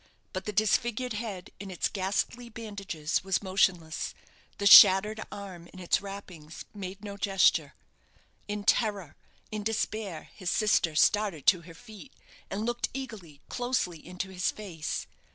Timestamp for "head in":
1.13-1.69